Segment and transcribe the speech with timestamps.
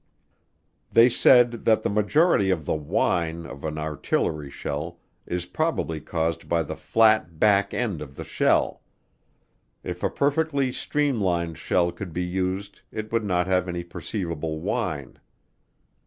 [0.91, 6.49] They said that the majority of the whine of an artillery shell is probably caused
[6.49, 8.81] by the flat back end of the shell.
[9.83, 15.19] If a perfectly streamlined shell could be used it would not have any perceivable whine.